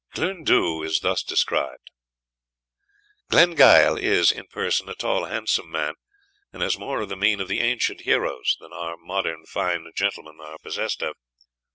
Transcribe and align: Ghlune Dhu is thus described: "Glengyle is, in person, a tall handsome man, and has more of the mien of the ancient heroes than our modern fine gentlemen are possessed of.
Ghlune 0.15 0.43
Dhu 0.43 0.81
is 0.81 1.01
thus 1.01 1.21
described: 1.21 1.91
"Glengyle 3.29 3.97
is, 3.99 4.31
in 4.31 4.47
person, 4.47 4.89
a 4.89 4.95
tall 4.95 5.25
handsome 5.25 5.69
man, 5.69 5.93
and 6.51 6.63
has 6.63 6.75
more 6.75 7.01
of 7.01 7.09
the 7.09 7.15
mien 7.15 7.39
of 7.39 7.47
the 7.47 7.59
ancient 7.59 8.01
heroes 8.01 8.57
than 8.59 8.73
our 8.73 8.97
modern 8.97 9.45
fine 9.45 9.85
gentlemen 9.95 10.39
are 10.41 10.57
possessed 10.63 11.03
of. 11.03 11.17